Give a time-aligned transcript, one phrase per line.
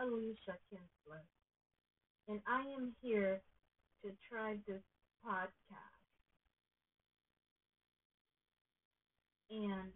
[0.00, 1.22] Alicia Kinsler,
[2.28, 3.42] and I am here
[4.04, 4.82] to try this
[5.26, 6.00] podcast.
[9.50, 9.92] And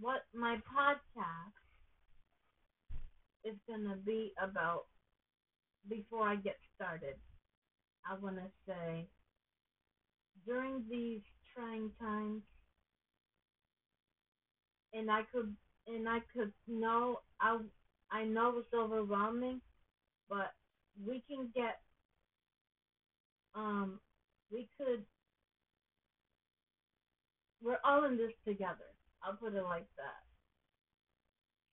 [0.00, 1.54] what my podcast
[3.44, 4.84] is going to be about
[5.88, 7.16] before I get started,
[8.08, 9.08] I want to say
[10.46, 11.22] during these
[11.54, 12.42] trying times,
[14.92, 15.54] and I could
[15.86, 17.58] and I could know I
[18.10, 19.60] I know it's overwhelming,
[20.28, 20.52] but
[21.06, 21.80] we can get
[23.54, 24.00] um
[24.52, 25.04] we could
[27.62, 28.90] we're all in this together.
[29.22, 30.22] I'll put it like that.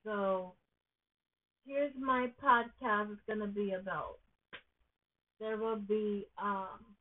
[0.05, 0.53] So
[1.65, 4.17] here's my podcast it's gonna be about.
[5.39, 6.95] There will be um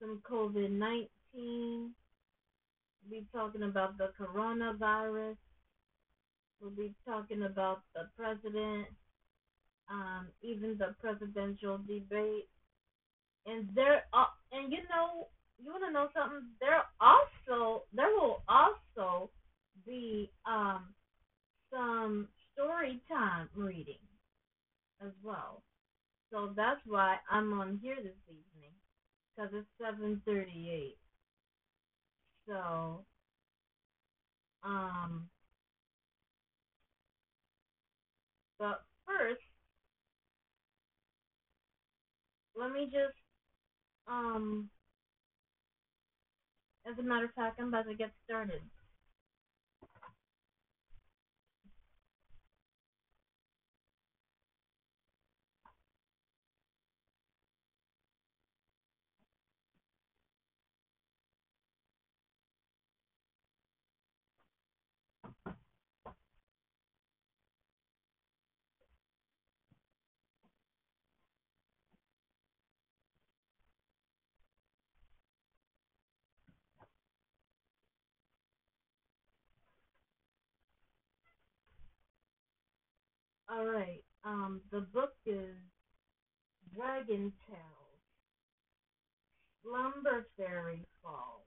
[0.00, 1.94] some COVID nineteen.
[3.08, 5.36] We'll be talking about the coronavirus.
[6.64, 8.88] We'll be talking about the president,
[9.90, 12.48] um, even the presidential debate.
[13.46, 15.28] And there, uh, and you know,
[15.62, 16.48] you want to know something?
[16.60, 19.30] There also, there will also
[19.86, 20.94] be um
[21.72, 24.00] some story time reading
[25.04, 25.62] as well.
[26.32, 28.72] So that's why I'm on here this evening
[29.36, 30.96] because it's 7:38.
[32.48, 33.04] So,
[34.64, 35.28] um,
[38.64, 39.42] but first,
[42.56, 43.16] let me just,
[44.08, 44.70] um,
[46.86, 48.62] as a matter of fact, I'm about to get started.
[83.54, 84.02] All right.
[84.24, 85.54] Um, the book is
[86.74, 88.02] Dragon Tales,
[89.62, 91.46] Slumber Fairy Falls.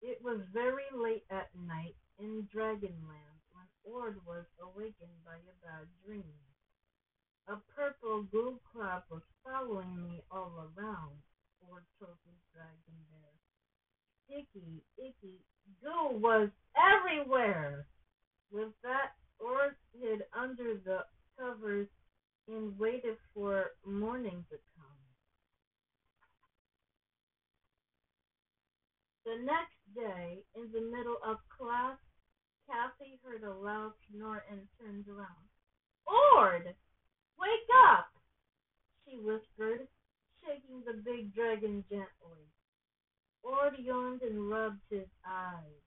[0.00, 5.88] It was very late at night in Dragonland when Ord was awakened by a bad
[6.06, 6.47] dream.
[7.48, 11.16] A purple goo cloud was following me all around,
[11.66, 14.38] Ord told his dragon bear.
[14.38, 15.40] Icky, icky,
[15.82, 17.86] goo was everywhere.
[18.50, 21.06] With that, Ord hid under the
[21.38, 21.88] covers
[22.48, 24.98] and waited for morning to come.
[29.24, 31.96] The next day, in the middle of class,
[32.66, 35.48] Cassie heard a loud snore and turned around.
[36.06, 36.74] Ord!
[37.38, 38.10] Wake up!
[39.04, 39.86] she whispered,
[40.42, 42.44] shaking the big dragon gently.
[43.42, 45.82] Ord yawned and rubbed his eyes.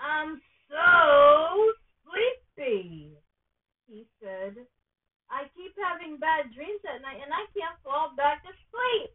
[0.00, 1.72] I'm so
[2.04, 3.16] sleepy,
[3.88, 4.56] he said.
[5.30, 9.10] I keep having bad dreams at night and I can't fall back to sleep.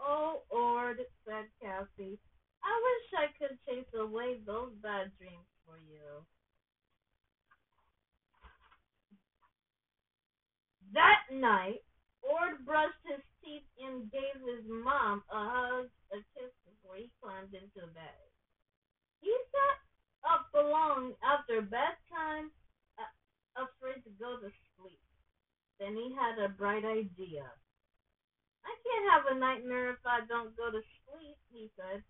[0.00, 2.18] Oh, Ord, said Cassie,
[2.64, 6.24] I wish I could chase away those bad dreams for you.
[10.92, 11.82] That night,
[12.22, 17.54] Ord brushed his teeth and gave his mom a hug, a kiss before he climbed
[17.54, 18.20] into bed.
[19.20, 19.78] He sat
[20.26, 22.50] up long after bedtime,
[22.98, 25.00] uh, afraid to go to sleep.
[25.78, 27.46] Then he had a bright idea.
[28.64, 32.02] I can't have a nightmare if I don't go to sleep, he said.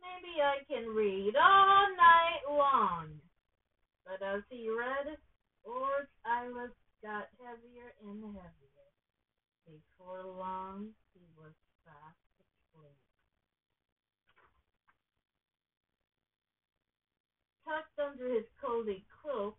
[0.00, 3.20] Maybe I can read all night long.
[4.06, 5.16] But as he read,
[5.64, 8.88] Ord's eyelids got heavier and heavier.
[9.64, 11.52] Before long, he was
[11.84, 13.00] fast asleep.
[17.64, 19.56] Tucked under his cozy cloak,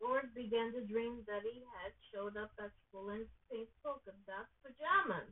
[0.00, 4.48] Ord began to dream that he had showed up at school in pink polka dot
[4.64, 5.30] pajamas.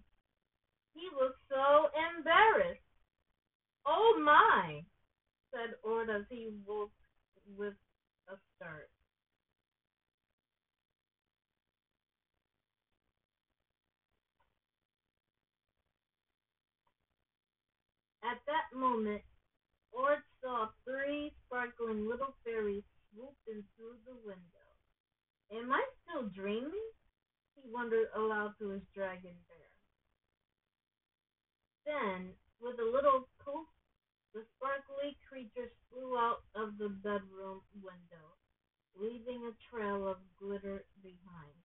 [0.95, 2.85] He was so embarrassed.
[3.87, 4.83] Oh my,
[5.51, 6.93] said Ord as he woke
[7.57, 7.75] with
[8.29, 8.91] a start.
[18.22, 19.22] At that moment,
[19.93, 24.70] Ord saw three sparkling little fairies swoop in through the window.
[25.52, 26.90] Am I still dreaming?
[27.55, 29.70] he wondered aloud to his dragon bear.
[31.84, 33.67] Then, with a little poof,
[34.32, 38.37] the sparkly creatures flew out of the bedroom window,
[38.94, 41.58] leaving a trail of glitter behind.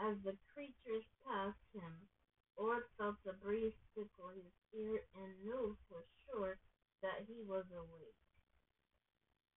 [0.00, 2.08] As the creatures passed him,
[2.56, 6.58] Ord felt the breeze tickle his ear and knew for sure
[7.02, 8.18] that he was awake.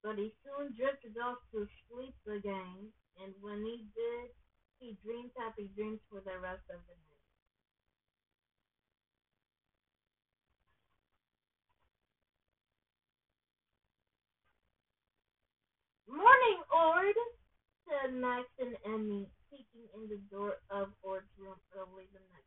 [0.03, 2.91] But he soon drifted off to sleep again,
[3.21, 4.29] and when he did,
[4.79, 7.25] he dreamed happy dreams for the rest of the night.
[16.09, 17.17] Morning, Ord,
[17.88, 22.46] said Max and Emmy, peeking in the door of Ord's room early the next.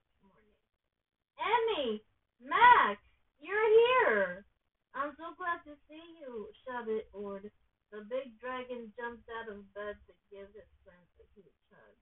[1.40, 2.04] Emmy!
[2.44, 3.00] Max!
[3.40, 4.44] You're here!
[4.92, 7.50] I'm so glad to see you, shouted Ord.
[7.90, 11.96] The big dragon jumped out of bed to give his friends a huge hug.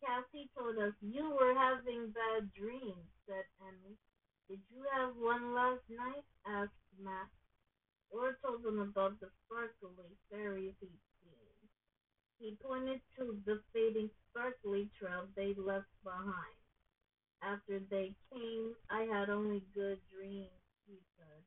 [0.00, 3.98] Cassie told us you were having bad dreams, said Emmy.
[4.48, 6.24] Did you have one last night?
[6.46, 7.28] asked Max.
[8.10, 11.68] Ord told them about the sparkly fairies he'd seen.
[12.38, 16.56] He pointed to the fading sparkly trail they left behind.
[17.42, 20.50] After they came, I had only good dreams,
[20.88, 21.42] he said.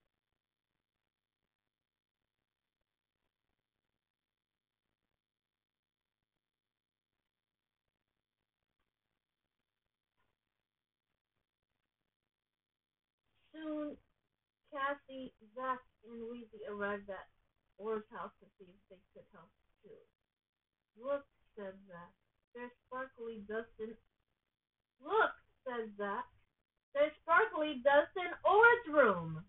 [13.54, 13.98] Soon,
[14.72, 17.28] Cassie, Zak, and Wheezie arrived at
[17.78, 19.50] Ord's house to see if they could help
[19.84, 20.02] too.
[20.98, 21.24] Look,
[21.56, 22.12] said Zak,
[22.56, 23.96] there's sparkly dust in...
[25.04, 25.34] Look,
[25.66, 26.26] said Zak,
[26.94, 29.44] there's sparkly dust in Ord's room.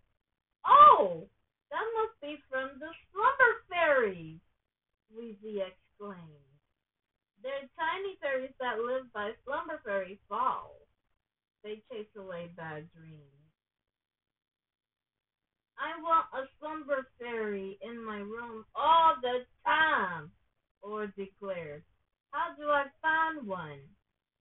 [0.66, 1.28] Oh,
[1.70, 4.40] that must be from the slumber fairies,
[5.10, 6.52] Wheezie exclaimed.
[7.42, 10.86] They're tiny fairies that live by Slumber Fairy Falls.
[11.64, 13.42] They chase away bad dreams.
[15.78, 20.30] I want a slumber fairy in my room all the time,
[20.82, 21.82] Ord declared.
[22.30, 23.80] How do I find one?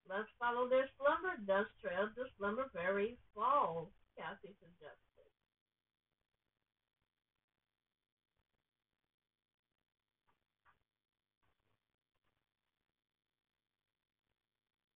[0.09, 3.87] Let's follow their slumber dust trail to Slumber Fairy Falls,
[4.17, 5.29] Cassie suggested.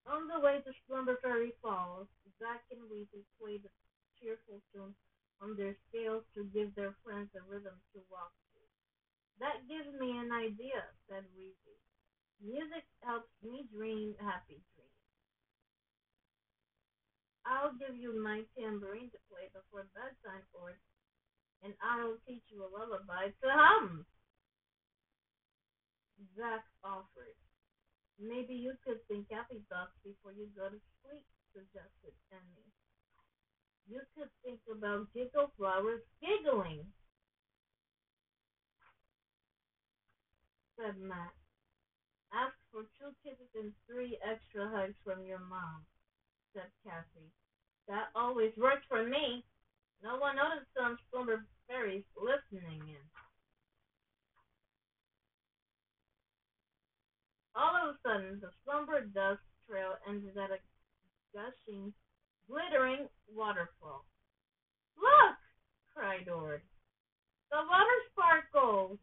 [0.06, 2.08] On the way to Slumber Fairy Falls,
[2.38, 3.72] Zak and Wheezie played a
[4.20, 4.94] cheerful tune
[5.42, 8.62] on their scales to give their friends a rhythm to walk to.
[9.40, 11.82] That gives me an idea, said Wheezie.
[12.44, 14.85] Music helps me dream happy dreams.
[17.46, 20.78] I'll give you my tambourine to play before bedtime, Ord,
[21.64, 24.06] and I'll teach you a lullaby to hum.
[26.38, 27.38] Zak offered.
[28.20, 32.68] Maybe you could think happy thoughts before you go to sleep, suggested Emmy.
[33.88, 36.86] You could think about giggle flowers giggling,
[40.78, 41.34] said Max.
[42.34, 45.86] Ask for two kisses and three extra hugs from your mom,
[46.56, 47.36] said Cassie.
[47.92, 49.44] That always works for me.
[50.02, 53.06] No one noticed some slumber fairies listening in.
[57.56, 60.60] All of a sudden, the slumber dust trail ended at a
[61.36, 61.94] gushing,
[62.48, 64.08] glittering waterfall.
[64.98, 65.36] Look!
[65.94, 66.62] cried Ord.
[67.52, 69.00] The water sparkles!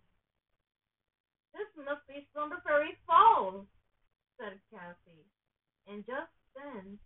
[1.52, 3.64] This must be Slumber Fairy Falls,
[4.40, 5.28] said Cassie.
[5.88, 6.98] And just then,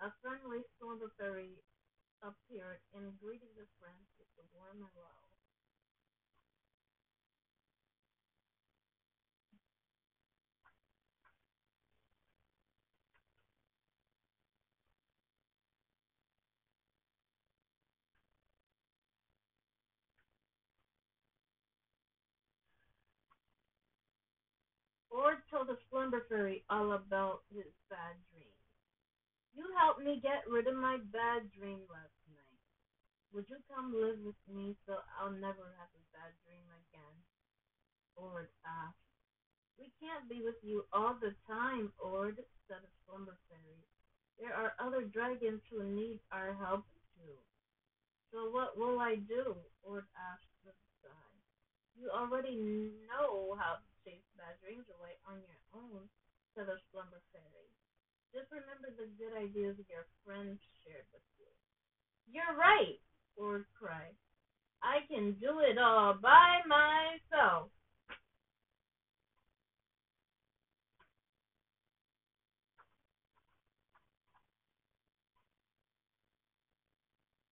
[0.00, 1.54] a friendly Slumber Fairy
[2.22, 5.12] appeared and greeted the friends with a warm hello.
[25.10, 28.33] Ord told the slumber fairy all about his bad dream.
[29.54, 32.58] You helped me get rid of my bad dream last night.
[33.30, 37.16] Would you come live with me so I'll never have a bad dream again?
[38.18, 38.98] Ord asked.
[39.78, 43.86] We can't be with you all the time, Ord, said the slumber fairy.
[44.42, 47.38] There are other dragons who need our help too.
[48.34, 49.54] So what will I do?
[49.86, 51.38] Ord asked with a sigh.
[51.94, 52.58] You already
[53.06, 56.10] know how to chase bad dreams away on your own,
[56.54, 57.70] said the slumber fairy.
[58.34, 61.46] Just remember the good ideas your friends shared with you.
[62.26, 62.98] You're right,
[63.38, 64.18] Ord cried.
[64.82, 67.70] I can do it all by myself.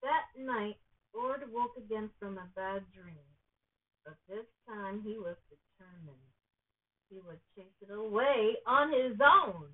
[0.02, 0.82] That night,
[1.14, 3.22] Ord woke again from a bad dream,
[4.04, 6.18] but this time he was determined.
[7.08, 9.70] He would chase it away on his own.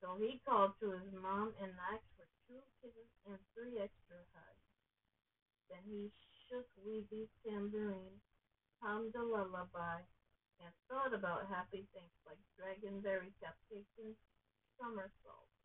[0.00, 4.68] So he called to his mom and asked for two kisses and three extra hugs.
[5.68, 6.08] Then he
[6.48, 8.18] shook Wheezie's tambourine,
[8.80, 10.00] hummed a lullaby,
[10.58, 14.16] and thought about happy things like dragonberry cupcakes and
[14.80, 15.60] somersaults.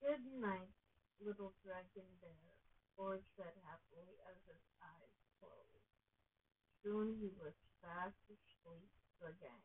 [0.00, 0.70] Good night,
[1.18, 2.54] little dragon bear,
[2.96, 5.86] Ord said happily as his eyes closed.
[6.82, 8.90] Soon he was fast asleep
[9.22, 9.62] again.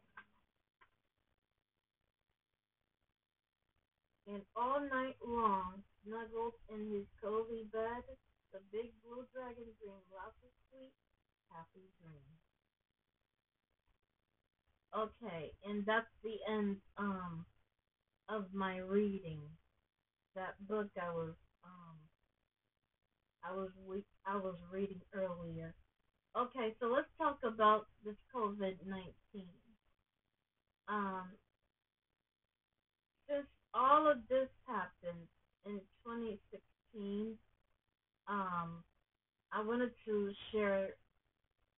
[4.28, 8.04] And all night long, snuggled in his cozy bed,
[8.52, 10.94] the big blue dragon dreamed lots of sweet,
[11.50, 12.40] happy dreams.
[14.94, 17.46] Okay, and that's the end um
[18.30, 19.42] of my reading.
[20.36, 21.98] That book I was um
[23.44, 25.74] I was we- I was reading earlier.
[26.36, 29.54] Okay, so let's talk about this COVID nineteen.
[30.88, 31.38] Um,
[33.28, 35.30] since all of this happened
[35.70, 37.38] in 2016,
[38.28, 38.82] um,
[39.54, 40.98] I wanted to share.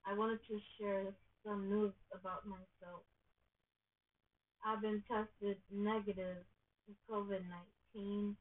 [0.07, 1.11] I wanted to share
[1.43, 3.03] some news about myself.
[4.63, 6.43] I've been tested negative
[6.87, 6.95] for
[7.27, 7.43] COVID
[7.93, 8.35] 19,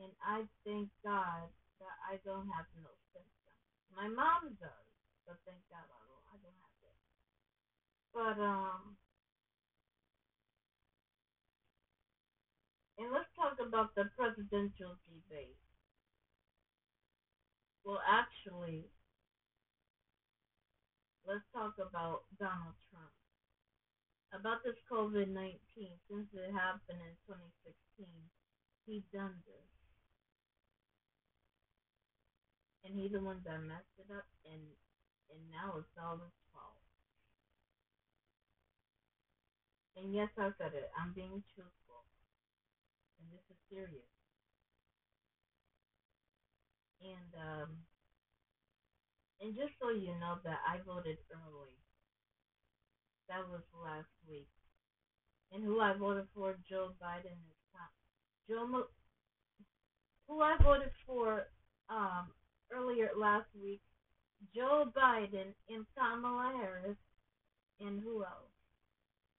[0.00, 1.48] and I thank God
[1.80, 3.64] that I don't have no symptoms.
[3.94, 4.88] My mom does,
[5.28, 6.42] but thank God I don't have
[6.88, 6.96] it.
[8.12, 8.96] But, um,
[13.60, 15.58] about the presidential debate.
[17.84, 18.84] Well, actually,
[21.26, 23.12] let's talk about Donald Trump.
[24.32, 25.56] About this COVID 19,
[26.10, 28.04] since it happened in 2016,
[28.84, 29.68] he done this.
[32.84, 34.60] And he the one that messed it up, and
[35.32, 36.76] and now it's all his fault.
[39.96, 40.92] And yes, I said it.
[40.92, 41.87] I'm being truthful,
[43.20, 44.10] and this is serious.
[47.00, 47.70] And um,
[49.40, 51.78] and just so you know that I voted early.
[53.28, 54.48] That was last week.
[55.52, 57.90] And who I voted for, Joe Biden is top.
[58.48, 58.88] Joe, Mo-
[60.26, 61.44] who I voted for
[61.88, 62.32] um
[62.72, 63.80] earlier last week,
[64.54, 66.96] Joe Biden and Kamala Harris,
[67.80, 68.52] and who else?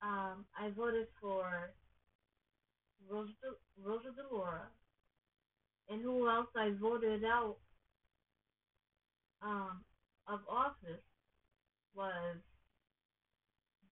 [0.01, 1.71] Um, I voted for
[3.07, 4.61] Rosa, Rosa DeLauro,
[5.89, 7.57] and who else I voted out
[9.41, 9.81] um,
[10.27, 11.01] of office
[11.95, 12.37] was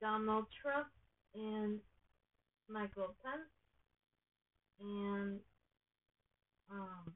[0.02, 0.88] Donald Trump
[1.36, 1.80] and
[2.70, 3.50] Michael Pence
[4.80, 5.40] and
[6.72, 7.14] um,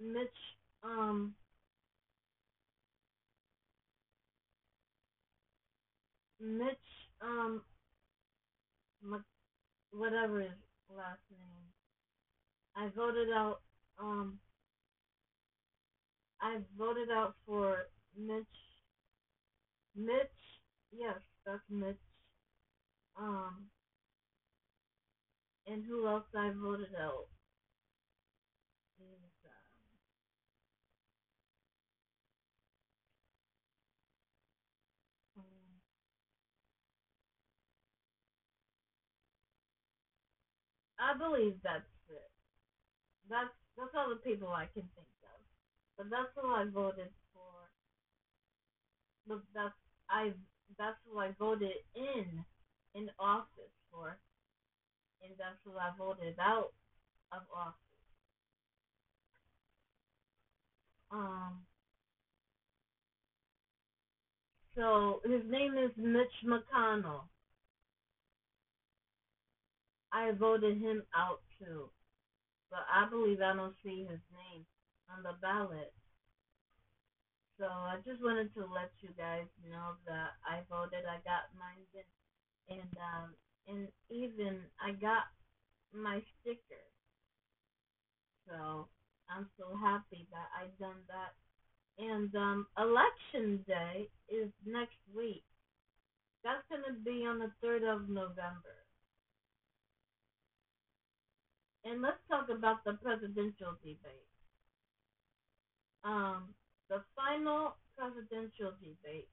[0.00, 0.28] Mitch
[0.82, 1.34] um,
[6.40, 6.76] Mitch
[7.20, 7.62] um,
[9.02, 9.22] Mc,
[9.92, 10.50] whatever his
[10.96, 11.66] last name.
[12.76, 13.60] I voted out
[14.00, 14.38] um
[16.40, 17.86] I voted out for
[18.18, 18.44] Mitch
[19.96, 20.38] Mitch
[20.92, 21.96] yes, that's Mitch.
[23.18, 23.66] Um
[25.66, 27.26] and who else I voted out
[41.02, 42.30] I believe that's it.
[43.30, 45.40] That's that's all the people I can think of.
[45.98, 47.70] But that's who I voted for.
[49.28, 49.74] But that's
[50.10, 50.32] I
[50.78, 52.44] that's who I voted in
[52.94, 54.18] in office for.
[55.22, 56.72] And that's who I voted out
[57.32, 57.74] of office.
[61.12, 61.62] Um
[64.76, 67.24] so his name is Mitch McConnell.
[70.12, 71.90] I voted him out too.
[72.70, 74.64] But I believe I don't see his name
[75.10, 75.92] on the ballot.
[77.58, 81.04] So I just wanted to let you guys know that I voted.
[81.06, 83.28] I got mine in, and um,
[83.68, 85.30] and even I got
[85.94, 86.84] my sticker.
[88.48, 88.88] So
[89.30, 91.34] I'm so happy that I done that.
[91.98, 95.44] And um, election day is next week.
[96.44, 98.81] That's gonna be on the third of November.
[101.84, 104.30] And let's talk about the presidential debate.
[106.04, 106.54] Um,
[106.88, 109.28] the final presidential debate,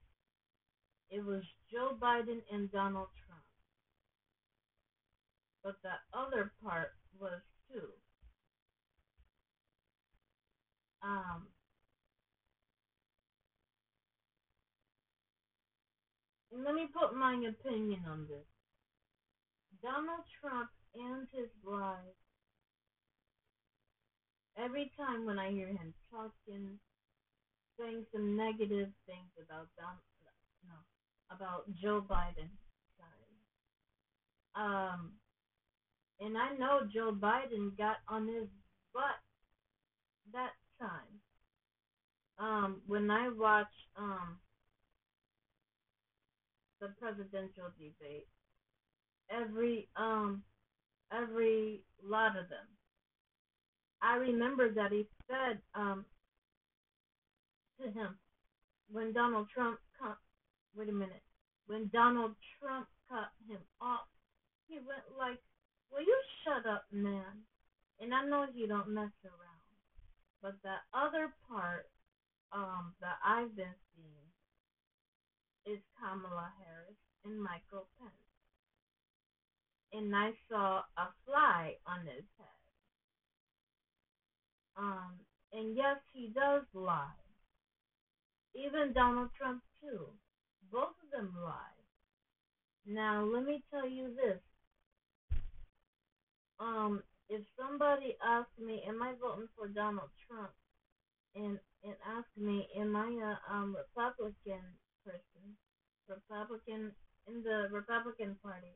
[1.09, 3.43] it was Joe Biden and Donald Trump.
[5.63, 7.41] But the other part was
[7.71, 7.89] too.
[11.03, 11.47] um
[16.51, 18.45] let me put my opinion on this.
[19.81, 22.28] Donald Trump and his lies.
[24.63, 26.79] Every time when I hear him talking,
[27.79, 30.03] saying some negative things about Donald,
[30.67, 30.75] no,
[31.33, 32.49] about Joe Biden.
[32.97, 33.29] Sorry.
[34.55, 35.11] Um,
[36.19, 38.47] and I know Joe Biden got on his
[38.93, 39.19] butt
[40.33, 40.51] that
[40.81, 41.21] time.
[42.37, 44.37] Um, when I watched um
[46.81, 48.27] the presidential debate,
[49.29, 50.43] every um
[51.13, 52.78] every lot of them.
[54.01, 56.05] I remember that he said um
[57.81, 58.17] to him
[58.91, 60.17] when Donald Trump cut
[60.75, 61.23] wait a minute.
[61.67, 64.07] When Donald Trump cut him off,
[64.67, 65.39] he went like,
[65.91, 67.45] Will you shut up, man?
[67.99, 69.67] And I know you don't mess around.
[70.41, 71.89] But the other part
[72.51, 74.29] um that I've been seeing
[75.75, 78.13] is Kamala Harris and Michael Pence
[79.93, 82.58] and I saw a fly on his head.
[84.79, 85.19] Um,
[85.51, 87.11] and yes, he does lie.
[88.55, 90.07] Even Donald Trump too.
[90.71, 91.75] Both of them lie.
[92.85, 94.39] Now let me tell you this.
[96.59, 100.51] Um, if somebody asked me, am I voting for Donald Trump?
[101.35, 104.63] And and ask me, am I a um Republican
[105.05, 105.55] person?
[106.07, 106.91] Republican
[107.27, 108.75] in the Republican Party?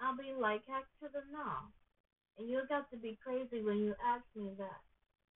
[0.00, 1.70] I'll be like, heck to the no.
[2.38, 4.87] And you got to be crazy when you ask me that.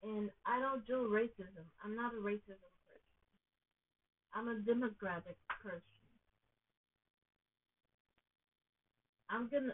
[0.03, 1.63] And I don't do racism.
[1.83, 3.13] I'm not a racism person.
[4.33, 5.81] I'm a democratic person.
[9.29, 9.73] I'm gonna.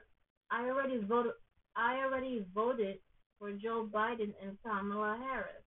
[0.51, 1.33] I already voted.
[1.75, 2.99] I already voted
[3.39, 5.63] for Joe Biden and Kamala Harris.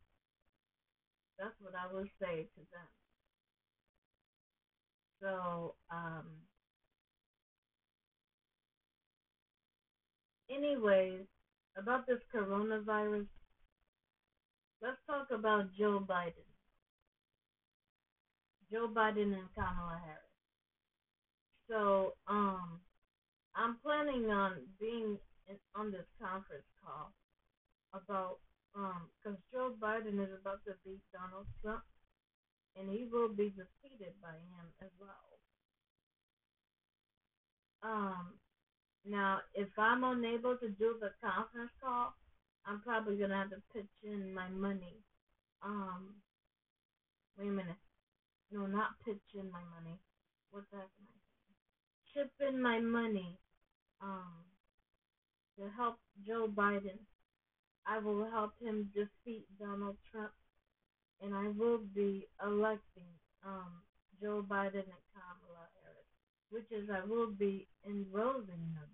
[1.38, 2.88] That's what I will say to them.
[5.20, 6.26] So, um,
[10.50, 11.20] anyways,
[11.76, 13.26] about this coronavirus,
[14.82, 16.50] let's talk about Joe Biden.
[18.70, 20.32] Joe Biden and Kamala Harris.
[21.70, 22.80] So, um,
[23.54, 25.18] I'm planning on being
[25.48, 27.12] in, on this conference call
[27.94, 28.38] about
[28.74, 31.84] um, because Joe Biden is about to beat Donald Trump,
[32.76, 35.28] and he will be defeated by him as well.
[37.82, 38.40] Um,
[39.04, 42.14] now, if I'm unable to do the conference call,
[42.66, 45.02] I'm probably gonna have to pitch in my money.
[45.62, 46.14] Um,
[47.38, 47.76] wait a minute.
[48.50, 49.98] No, not pitch in my money.
[50.50, 51.18] What the heck am I
[52.14, 52.28] saying?
[52.28, 53.38] Chip in my money.
[54.00, 54.44] Um,
[55.58, 55.96] to help
[56.26, 56.98] Joe Biden.
[57.86, 60.32] I will help him defeat Donald Trump,
[61.20, 63.10] and I will be electing
[63.44, 63.82] um
[64.20, 66.10] Joe Biden and Kamala Harris,
[66.50, 68.90] which is I will be enrolling them.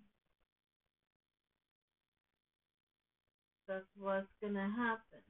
[3.69, 5.23] That's what's gonna happen.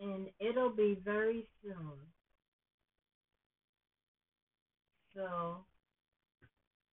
[0.00, 1.96] And it'll be very soon.
[5.14, 5.64] So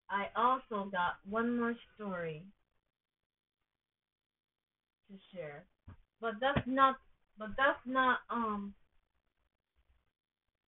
[0.09, 2.43] I also got one more story
[5.09, 5.65] to share.
[6.21, 6.95] But that's not
[7.37, 8.73] but that's not um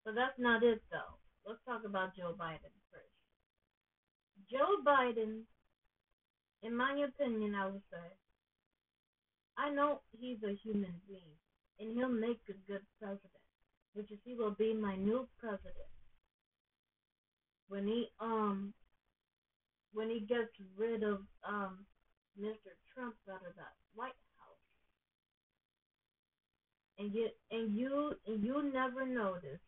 [0.03, 3.15] but that's not it though let's talk about Joe Biden first.
[4.51, 5.47] Joe Biden,
[6.63, 8.07] in my opinion, I would say,
[9.57, 11.37] I know he's a human being,
[11.79, 13.31] and he'll make a good president,
[13.93, 15.75] which is he will be my new president.
[17.69, 18.73] When he um
[19.93, 21.85] when he gets rid of um
[22.39, 22.73] Mr.
[22.93, 24.57] Trump out of that White House.
[26.99, 29.59] And yet and you and you never notice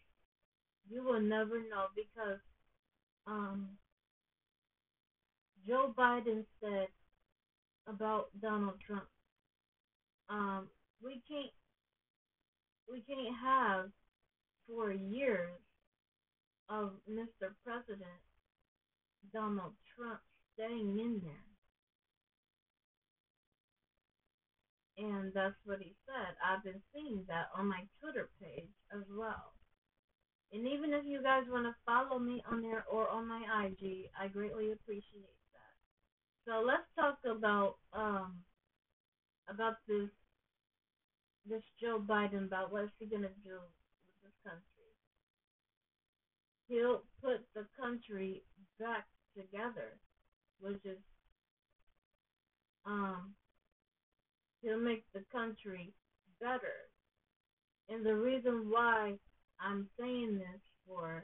[0.89, 2.39] you will never know because
[3.28, 3.69] um,
[5.69, 6.88] Joe Biden said
[7.86, 9.05] about Donald Trump,
[10.27, 10.67] um,
[11.03, 11.53] we can't
[12.91, 13.91] we can't have
[14.67, 15.62] for years
[16.69, 17.53] of Mr.
[17.63, 18.01] President
[19.32, 20.19] Donald Trump
[20.55, 21.45] staying in there.
[25.08, 26.34] And that's what he said.
[26.43, 29.53] I've been seeing that on my Twitter page as well.
[30.51, 34.10] And even if you guys want to follow me on there or on my IG,
[34.19, 35.38] I greatly appreciate.
[36.47, 38.34] So let's talk about um
[39.49, 40.10] about this
[41.45, 43.58] this Joe Biden about what's he gonna do
[44.06, 44.89] with this country.
[46.67, 48.43] He'll put the country
[48.80, 49.97] back together,
[50.60, 50.97] which is
[52.86, 53.34] um
[54.62, 55.93] he'll make the country
[56.39, 56.89] better.
[57.89, 59.15] And the reason why
[59.60, 61.23] I'm saying this for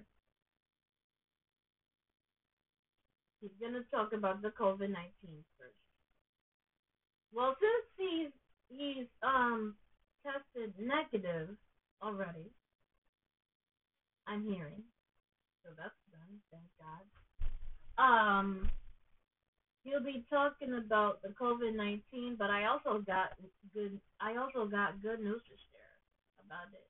[3.46, 5.78] he's gonna talk about the COVID nineteen first.
[7.32, 8.32] Well since he's
[8.70, 9.76] he's um
[10.26, 11.50] tested negative
[12.02, 12.50] already,
[14.26, 14.82] I'm hearing.
[15.64, 17.06] So that's done, thank God.
[18.02, 18.70] Um
[19.84, 23.34] he'll be talking about the COVID nineteen, but I also got
[23.76, 25.94] good I also got good news to share
[26.44, 26.90] about it.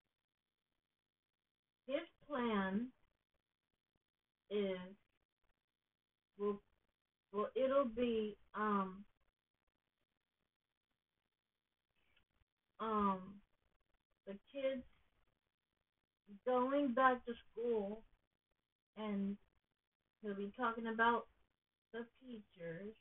[1.92, 2.88] His plan
[4.50, 4.80] is
[6.38, 6.62] well
[7.32, 9.04] well it'll be um
[12.80, 13.20] um
[14.28, 14.84] the kids
[16.46, 18.02] going back to school
[18.98, 19.38] and
[20.22, 21.26] he'll be talking about
[21.94, 22.94] the teachers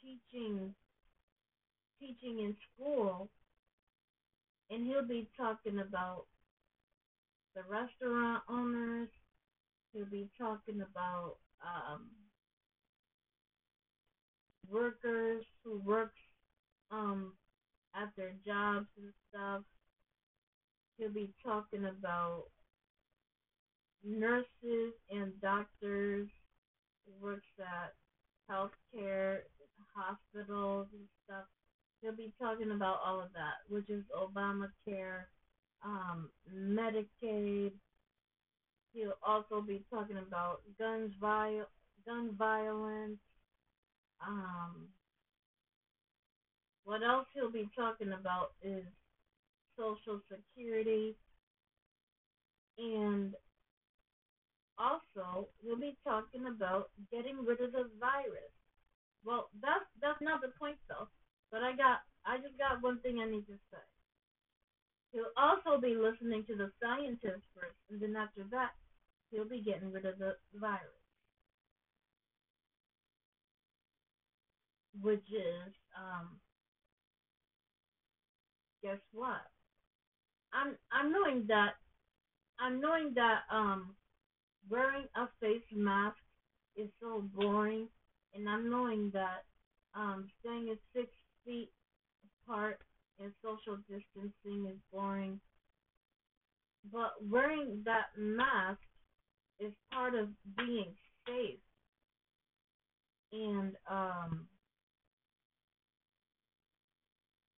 [0.00, 0.74] teaching
[2.00, 3.28] teaching in school
[4.70, 6.24] and he'll be talking about
[7.54, 9.08] the restaurant owners
[9.96, 12.10] he'll be talking about um
[14.70, 16.12] workers who work
[16.92, 17.34] um
[17.96, 19.62] at their jobs and stuff
[20.98, 22.44] he'll be talking about
[24.04, 26.28] nurses and doctors
[27.06, 27.94] who works at
[28.50, 29.40] healthcare
[29.94, 31.44] hospitals and stuff.
[32.02, 35.24] He'll be talking about all of that, which is Obamacare,
[35.84, 37.72] um, Medicaid.
[38.96, 41.68] He'll also be talking about guns, viol-
[42.06, 43.18] gun violence.
[44.26, 44.88] Um,
[46.84, 48.84] what else he'll be talking about is
[49.76, 51.14] Social Security,
[52.78, 53.34] and
[54.78, 58.52] also we'll be talking about getting rid of the virus.
[59.26, 61.08] Well, that's that's not the point though.
[61.52, 63.84] But I got I just got one thing I need to say.
[65.12, 68.72] He'll also be listening to the scientists first, and then after that,
[69.30, 70.82] he'll be getting rid of the virus,
[75.02, 76.28] which is um.
[78.82, 79.42] Guess what?
[80.52, 81.72] I'm I'm knowing that
[82.60, 83.94] I'm knowing that um
[84.68, 86.16] wearing a face mask
[86.76, 87.88] is so boring,
[88.34, 89.44] and I'm knowing that
[89.94, 91.08] um, staying at six
[91.44, 91.70] feet
[92.46, 92.78] apart
[93.20, 95.40] and social distancing is boring.
[96.92, 98.80] But wearing that mask
[99.60, 100.94] is part of being
[101.26, 101.58] safe.
[103.32, 104.46] And um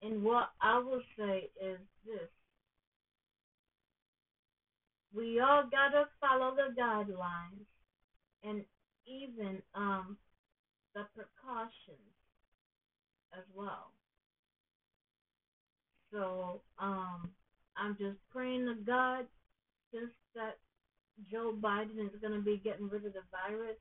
[0.03, 2.29] and what I will say is this.
[5.15, 7.67] We all gotta follow the guidelines
[8.45, 8.65] and
[9.07, 10.17] even um
[10.95, 11.99] the precautions
[13.37, 13.93] as well.
[16.13, 17.31] So, um,
[17.77, 19.27] I'm just praying to God
[19.93, 20.59] just that
[21.31, 23.77] Joe Biden is going to be getting rid of the virus.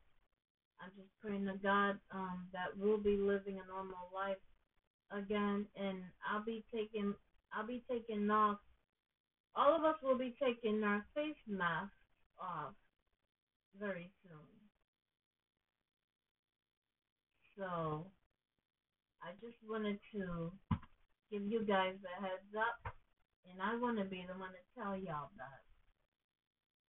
[0.81, 4.37] I'm just praying to God um, that we'll be living a normal life
[5.11, 5.97] again, and
[6.29, 7.13] I'll be taking
[7.53, 8.57] I'll be taking off.
[9.55, 11.93] All of us will be taking our face masks
[12.39, 12.73] off
[13.79, 14.45] very soon.
[17.57, 18.05] So
[19.23, 20.51] I just wanted to
[21.31, 22.93] give you guys a heads up,
[23.49, 25.76] and I want to be the one to tell y'all that.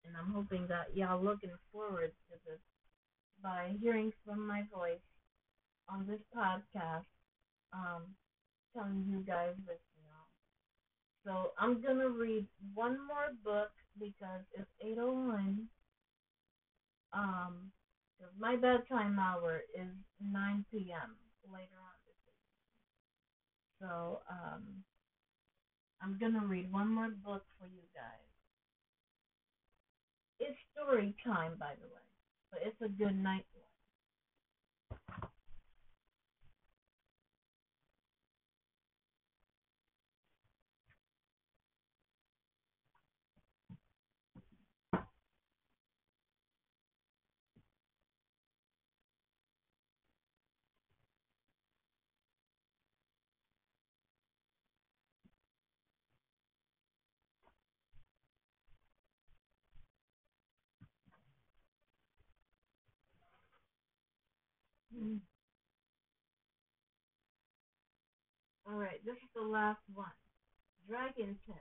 [0.06, 2.60] And I'm hoping that y'all looking forward to this
[3.42, 5.04] by hearing from my voice
[5.90, 7.06] on this podcast,
[7.74, 8.16] um,
[8.74, 10.24] telling you guys this, know.
[11.26, 15.70] So I'm gonna read one more book because it's 8:01.
[17.14, 17.72] Um,
[18.18, 21.16] because my bedtime hour is 9 p.m.
[21.52, 22.68] later on this evening.
[23.80, 24.84] So, um,
[26.02, 28.27] I'm gonna read one more book for you guys.
[30.39, 32.06] It's story time, by the way,
[32.52, 33.45] but it's a good night
[64.98, 65.20] Mm.
[68.68, 70.12] All right, this is the last one.
[70.90, 71.56] Dragon Tail.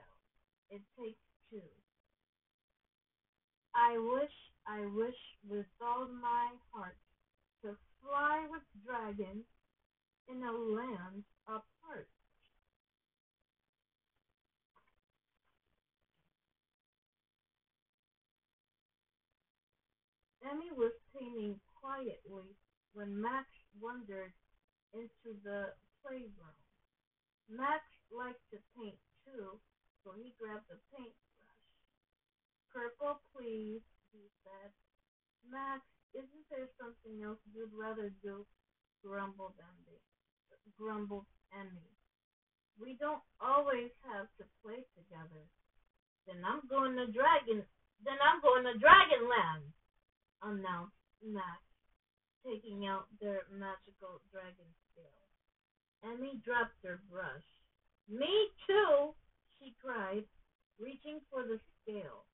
[0.71, 1.19] It takes
[1.49, 1.61] two.
[3.75, 4.33] I wish,
[4.67, 5.15] I wish
[5.47, 6.97] with all my heart
[7.63, 9.45] to fly with dragons
[10.29, 12.07] in a land apart.
[20.43, 22.55] Emmy was painting quietly
[22.97, 23.45] when Max
[23.77, 24.33] wandered
[24.97, 25.69] into the
[26.01, 26.57] playroom.
[27.45, 29.61] Max liked to paint too,
[30.01, 31.61] so he grabbed a paintbrush.
[32.73, 34.73] Purple, please, he said.
[35.45, 35.85] Max,
[36.17, 38.41] isn't there something else you'd rather do?
[39.05, 40.01] grumbled Emmy.
[40.73, 41.93] Grumbled Emmy.
[42.81, 45.45] We don't always have to play together.
[46.25, 47.61] Then I'm going to Dragon.
[48.01, 49.69] Then I'm going to Dragonland,
[50.41, 51.61] announced Max,
[52.45, 55.23] taking out their magical dragon scale.
[56.03, 57.47] Emmy dropped her brush.
[58.07, 59.13] Me too,
[59.57, 60.23] she cried,
[60.79, 62.25] reaching for the scale.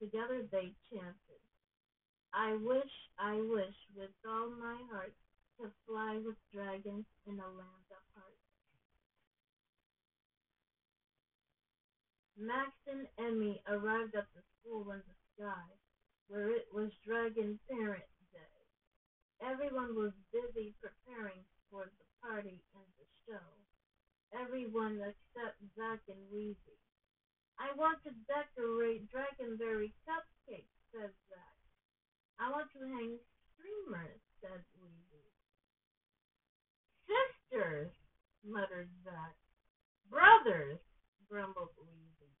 [0.00, 1.42] Together they chanted,
[2.32, 5.12] I wish, I wish with all my heart
[5.60, 8.38] to fly with dragons in a land apart.
[12.38, 15.68] Max and Emmy arrived at the school in the sky,
[16.28, 18.19] where it was Dragon Parent Day.
[19.40, 21.40] Everyone was busy preparing
[21.72, 23.48] for the party and the show.
[24.36, 26.84] Everyone except Zak and Wheezie.
[27.58, 31.56] I want to decorate Dragonberry cupcakes, said Zak.
[32.38, 33.16] I want to hang
[33.52, 35.32] streamers, said Wheezie.
[37.08, 37.92] Sisters,
[38.44, 39.34] muttered Zak.
[40.08, 40.78] Brothers,
[41.28, 42.36] grumbled Wheezie.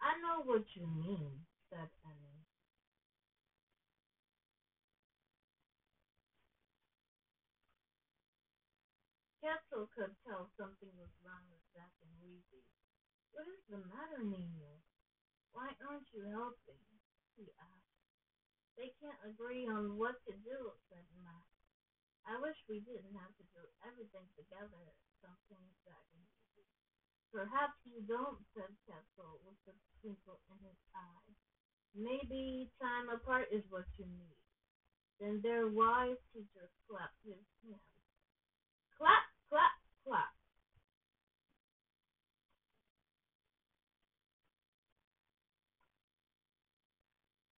[0.00, 1.32] I know what you mean,
[1.70, 1.88] said
[9.46, 12.66] Quetzal could tell something was wrong with Zak and Wheezie.
[13.30, 14.82] What is the matter, Nino?
[15.54, 16.82] Why aren't you helping?
[17.38, 17.94] he asked.
[18.74, 21.46] They can't agree on what to do, said Max.
[22.26, 24.82] I wish we didn't have to do everything together,
[25.22, 26.66] something Zak and Wheezie.
[27.30, 31.30] Perhaps you don't, said Quetzal with a twinkle in his eye.
[31.94, 34.42] Maybe time apart is what you need.
[35.22, 37.94] Then their wise teacher clapped his hands.
[38.96, 39.74] Clap, clap,
[40.06, 40.32] clap.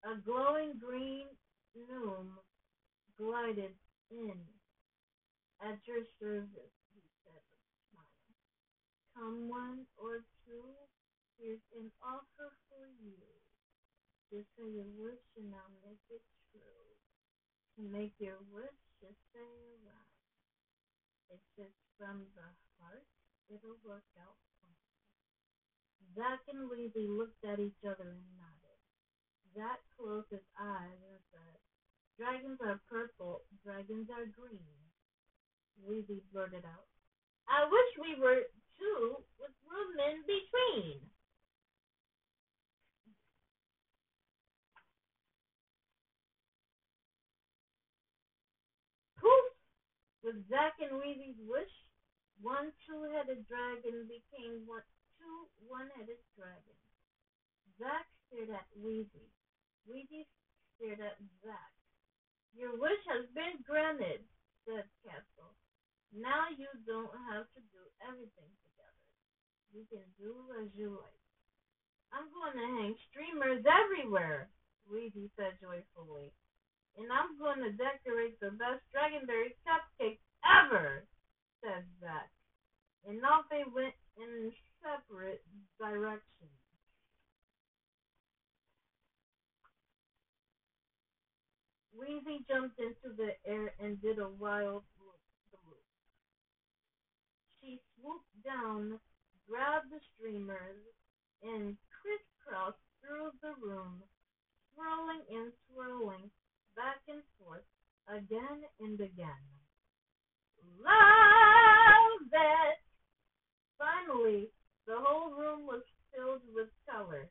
[0.05, 1.27] A glowing green
[1.75, 2.39] gnome
[3.19, 3.75] glided
[4.11, 4.39] in.
[5.61, 8.31] At your service, he said with a smile.
[9.15, 10.71] Come one or two,
[11.39, 13.19] here's an offer for you.
[14.31, 16.23] Just say your wish and I'll make it
[16.53, 16.87] true.
[17.77, 20.08] To make your wish, just say a around.
[21.31, 21.43] It's
[21.99, 23.05] from the heart,
[23.51, 24.37] it'll work out.
[26.17, 28.81] Zak and Wheezie looked at each other and nodded.
[29.55, 31.57] Zak closed his eyes and said,
[32.19, 34.79] Dragons are purple, dragons are green.
[35.87, 36.87] Wheezie blurted out,
[37.49, 38.43] I wish we were
[38.79, 41.01] two with room in between.
[49.21, 49.47] Poof!
[50.29, 51.73] With Zak and Wheezie's wish,
[52.45, 54.85] one two-headed dragon became one,
[55.17, 56.85] two one-headed dragons.
[57.81, 59.33] Zak stared at Wheezie.
[59.89, 60.29] Wheezie
[60.77, 61.73] stared at Zak.
[62.53, 64.21] Your wish has been granted,
[64.69, 65.57] said Quetzal.
[66.13, 69.09] Now you don't have to do everything together.
[69.73, 71.25] You can do as you like.
[72.13, 74.53] I'm going to hang streamers everywhere,
[74.93, 76.37] Wheezie said joyfully.
[76.99, 81.07] And I'm going to decorate the best Dragonberry cupcake ever,
[81.63, 82.27] said Zak.
[83.07, 84.51] And off they went in
[84.83, 85.47] separate
[85.79, 86.59] directions.
[91.95, 95.79] Wheezie jumped into the air and did a wild loop.
[97.63, 98.99] She swooped down,
[99.49, 100.83] grabbed the streamers,
[101.43, 104.03] and crisscrossed through the room,
[104.75, 106.31] swirling and swirling
[106.79, 107.67] back and forth
[108.07, 109.43] again and again.
[110.79, 112.79] Love it!
[113.75, 114.47] Finally,
[114.87, 115.83] the whole room was
[116.15, 117.27] filled with color.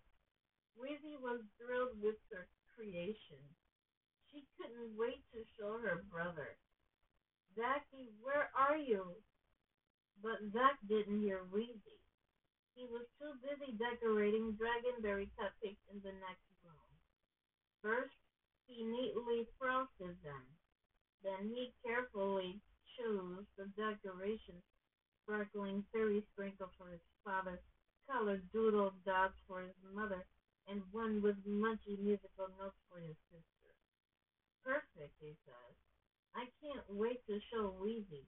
[0.75, 3.39] Wheezie was thrilled with her creation.
[4.27, 6.59] She couldn't wait to show her brother.
[7.55, 9.15] Zacky, where are you?
[10.21, 12.03] But Zak didn't hear Wheezie.
[12.75, 16.91] He was too busy decorating Dragonberry cupcakes in the next room.
[17.81, 18.13] First,
[18.67, 20.43] he neatly frosted them.
[21.23, 22.61] Then he carefully
[22.97, 24.63] chose the decorations,
[25.23, 27.59] sparkling fairy sprinkles for his father,
[28.09, 30.25] colored doodle dots for his mother,
[30.67, 33.73] and one with munchy musical notes for his sister.
[34.63, 35.73] Perfect, he said.
[36.35, 38.27] I can't wait to show Wheezie.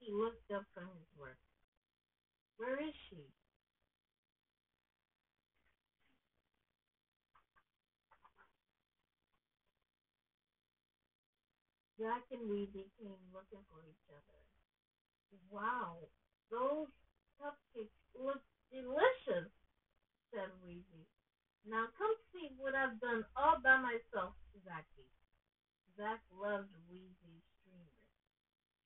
[0.00, 1.38] He looked up from his work.
[2.56, 3.24] Where is she?
[11.98, 14.38] Zak and Wheezie came looking for each other.
[15.50, 16.06] Wow,
[16.46, 16.86] those
[17.42, 18.38] cupcakes look
[18.70, 19.50] delicious,
[20.30, 21.10] said Wheezie.
[21.66, 25.10] Now come see what I've done all by myself, Zacky.
[25.98, 28.06] Zak loved Wheezie's streamers.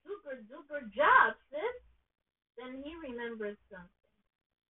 [0.08, 1.76] Super duper job, sis.
[2.56, 4.16] Then he remembered something.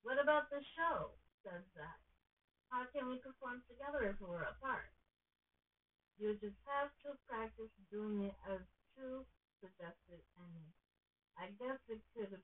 [0.01, 1.13] What about the show?
[1.45, 2.01] said Zak.
[2.69, 4.89] How can we perform together if we're apart?
[6.21, 8.61] You just have to practice doing it as
[8.93, 9.25] true,
[9.57, 10.69] suggested Emmy.
[11.37, 12.37] I guess it could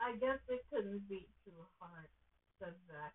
[0.00, 2.08] I guess it couldn't be too hard,
[2.58, 3.12] said Zak.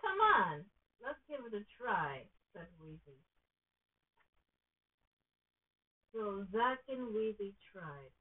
[0.00, 0.64] Come on,
[1.02, 2.22] let's give it a try,
[2.54, 3.24] said Wheezie.
[6.14, 8.14] So Zak and Wheezie tried.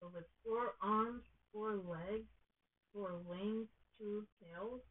[0.00, 2.28] But with four arms, four legs,
[2.92, 3.66] four wings,
[3.98, 4.82] two tails,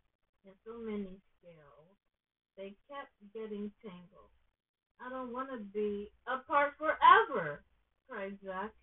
[0.46, 1.96] and so many scales,
[2.58, 4.34] they kept getting tangled.
[4.98, 7.62] I don't want to be apart forever,
[8.10, 8.74] cried Zak.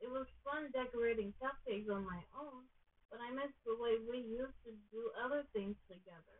[0.00, 2.64] It was fun decorating cupcakes on my own,
[3.10, 6.38] but I miss the way we used to do other things together.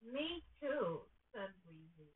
[0.00, 2.14] Me too, said Wheezie.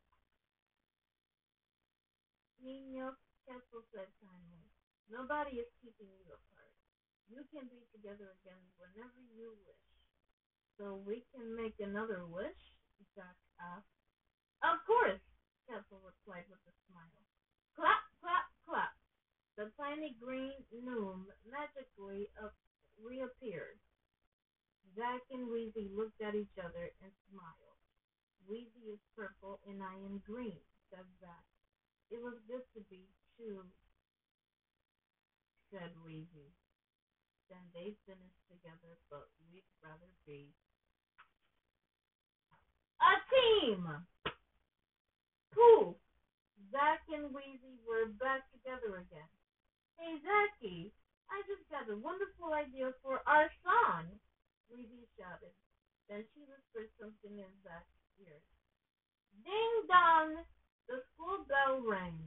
[2.63, 3.13] Nino
[3.45, 4.65] Kessel said kindly,
[5.13, 6.73] Nobody is keeping you apart.
[7.29, 9.89] You can be together again whenever you wish.
[10.81, 12.63] So we can make another wish?
[13.13, 13.93] Zak asked.
[14.65, 15.21] Of course,
[15.69, 17.25] Kessel replied with a smile.
[17.77, 18.95] Clap, clap, clap.
[19.57, 22.29] The tiny green gnome magically
[22.99, 23.79] reappeared.
[24.97, 27.79] Zak and Wheezie looked at each other and smiled.
[28.49, 31.45] Wheezie is purple and I am green, said Zak.
[32.11, 33.65] It was good to be two,
[35.71, 36.55] said Wheezie.
[37.51, 40.55] Then they finished together, but we'd rather be
[43.01, 44.07] a team!
[45.55, 45.95] Pooh!
[46.75, 49.31] Zak and Wheezie were back together again.
[49.95, 50.91] Hey, Zacky,
[51.31, 54.11] I just got a wonderful idea for our song,
[54.67, 55.55] Wheezie shouted.
[56.11, 58.43] Then she whispered something in Zak's ear.
[59.47, 60.43] Ding dong!
[60.91, 62.19] The school bell rang.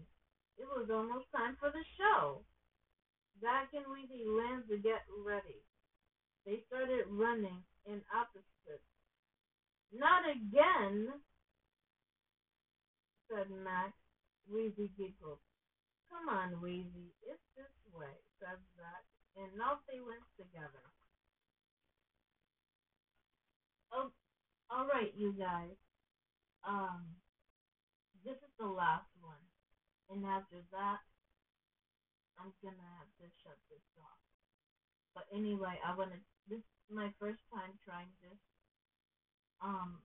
[0.58, 2.42] It was almost time for the show.
[3.44, 5.62] Zak and Wheezie ran to get ready.
[6.48, 8.88] They started running in opposites.
[9.94, 11.14] Not again,
[13.30, 13.94] said Max.
[14.48, 15.44] Wheezie giggled.
[16.08, 19.04] Come on, Wheezie, it's this way, said Zak,
[19.36, 20.88] and off they went together.
[23.92, 24.12] Oh,
[24.72, 25.76] all right, you guys.
[26.64, 27.04] Um,
[28.24, 29.44] this is the last one,
[30.12, 31.00] and after that,
[32.40, 34.22] I'm gonna have to shut this off.
[35.16, 36.20] But anyway, I wanna.
[36.48, 38.40] This is my first time trying this.
[39.60, 40.00] Um,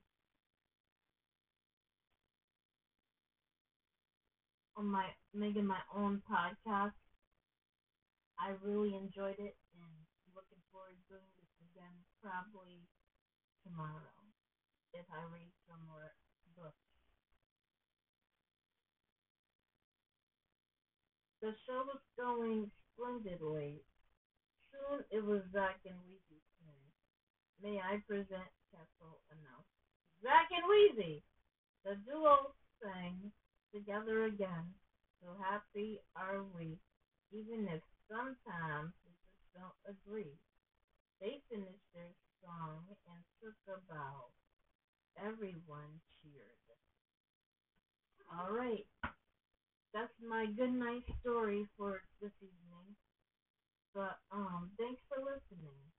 [4.76, 6.96] on my making my own podcast.
[8.40, 9.92] I really enjoyed it and
[10.34, 12.82] looking forward to doing this again probably
[13.62, 14.18] tomorrow
[14.92, 16.12] if I read some more
[16.56, 16.84] books.
[21.40, 23.82] The show was going splendidly.
[24.70, 26.84] Soon it was Zak and Wheezie's turn.
[27.60, 29.70] May I present Kessel announced.
[30.22, 31.22] Zak and Wheezie!
[31.84, 33.32] The duo sang
[33.74, 34.74] together again.
[35.22, 36.78] So happy are we,
[37.32, 40.38] even if sometimes we just don't agree.
[41.20, 42.12] They finished their
[42.44, 44.30] song and took a bow.
[45.16, 46.58] Everyone cheered.
[48.32, 48.86] All right.
[49.94, 52.96] That's my good night story for this evening.
[53.94, 55.91] But um thanks for listening.